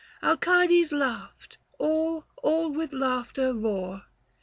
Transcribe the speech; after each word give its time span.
Alcides 0.23 0.91
laughed; 0.91 1.59
all, 1.77 2.25
all 2.41 2.71
with 2.71 2.91
laughter, 2.91 3.53
roar. 3.53 4.05